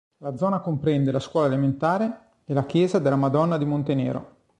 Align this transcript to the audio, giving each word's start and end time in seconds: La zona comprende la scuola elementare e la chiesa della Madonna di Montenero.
La 0.23 0.35
zona 0.35 0.61
comprende 0.61 1.11
la 1.11 1.19
scuola 1.19 1.45
elementare 1.45 2.29
e 2.45 2.55
la 2.55 2.65
chiesa 2.65 2.97
della 2.97 3.15
Madonna 3.17 3.59
di 3.59 3.65
Montenero. 3.65 4.35